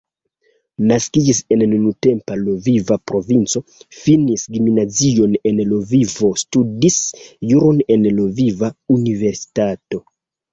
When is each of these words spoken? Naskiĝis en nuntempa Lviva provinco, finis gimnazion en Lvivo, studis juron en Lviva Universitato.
Naskiĝis 0.91 1.39
en 1.55 1.63
nuntempa 1.73 2.37
Lviva 2.39 2.97
provinco, 3.11 3.61
finis 3.99 4.45
gimnazion 4.55 5.37
en 5.51 5.61
Lvivo, 5.75 6.31
studis 6.45 6.99
juron 7.53 7.85
en 7.99 8.09
Lviva 8.21 8.71
Universitato. 8.99 10.03